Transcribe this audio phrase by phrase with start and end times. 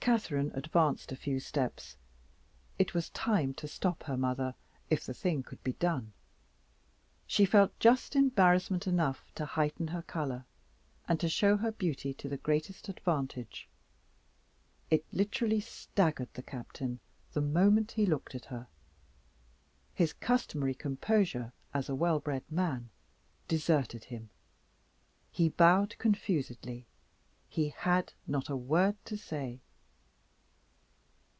[0.00, 1.98] Catherine advanced a few steps;
[2.78, 4.54] it was time to stop her mother,
[4.88, 6.14] if the thing could be done.
[7.26, 10.46] She felt just embarrassment enough to heighten her color,
[11.06, 13.68] and to show her beauty to the greatest advantage.
[14.88, 17.00] It literally staggered the Captain,
[17.34, 18.66] the moment he looked at her.
[19.92, 22.88] His customary composure, as a well bred man,
[23.46, 24.30] deserted him;
[25.30, 26.86] he bowed confusedly;
[27.50, 29.60] he had not a word to say.